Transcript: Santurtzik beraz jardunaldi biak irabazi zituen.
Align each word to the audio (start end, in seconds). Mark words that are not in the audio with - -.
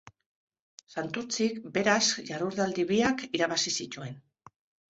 Santurtzik 1.01 1.59
beraz 1.77 2.01
jardunaldi 2.31 2.89
biak 2.93 3.25
irabazi 3.31 3.79
zituen. 3.83 4.21